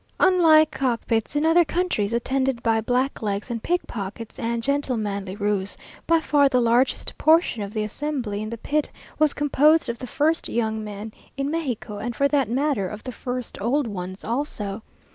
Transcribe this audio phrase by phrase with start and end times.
[0.19, 5.77] Unlike cock pits in other countries, attended by blacklegs and pickpockets and gentlemanly roues,
[6.07, 10.07] by far the largest portion of the assembly in the pit was composed of the
[10.07, 14.81] first young men in Mexico, and for that matter, of the first old ones also.